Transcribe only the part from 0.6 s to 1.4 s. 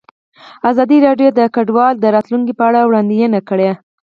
ازادي راډیو د